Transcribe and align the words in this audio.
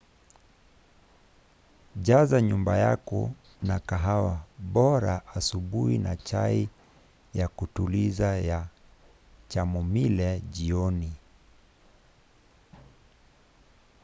jaza 2.05 2.41
nyumba 2.41 2.77
yako 2.77 3.31
na 3.61 3.75
kahawa 3.79 4.35
bora 4.73 5.15
asubuhi 5.37 5.97
na 5.97 6.15
chai 6.15 6.69
ya 7.33 7.47
kutuliza 7.47 8.37
ya 8.37 8.67
chamomile 9.47 10.39
jioni 10.51 11.13